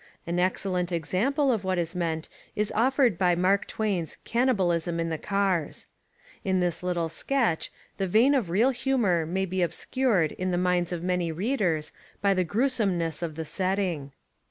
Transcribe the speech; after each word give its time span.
An 0.25 0.39
excellent 0.39 0.91
example 0.91 1.51
of 1.51 1.63
what 1.63 1.77
is 1.77 1.93
meant 1.93 2.27
is 2.55 2.71
offered 2.75 3.19
by 3.19 3.35
Mark 3.35 3.67
Twain's 3.67 4.17
Can 4.23 4.47
nibalism 4.47 4.99
in 4.99 5.09
the 5.09 5.19
Cars. 5.19 5.85
In 6.43 6.59
this 6.59 6.81
little 6.81 7.07
sketch 7.07 7.71
the 7.97 8.07
vein 8.07 8.33
of 8.33 8.49
real 8.49 8.71
humour 8.71 9.27
may 9.27 9.45
be 9.45 9.61
obscured 9.61 10.31
in 10.31 10.49
the 10.49 10.57
minds 10.57 10.91
of 10.91 11.03
many 11.03 11.31
readers 11.31 11.91
by 12.19 12.33
the 12.33 12.43
gruesomeness 12.43 13.21
of 13.21 13.35
the 13.35 13.45
setting. 13.45 14.11